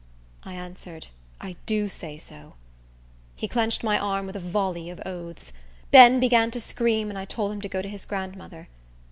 [0.41, 2.55] I answered, "I do say so."
[3.35, 5.53] He clinched my arm with a volley of oaths.
[5.91, 8.67] Ben began to scream, and I told him to go to his grandmother.